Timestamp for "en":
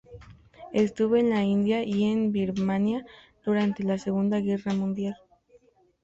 1.15-1.29, 2.05-2.31